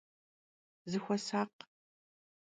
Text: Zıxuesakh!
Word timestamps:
Zıxuesakh! 0.89 1.57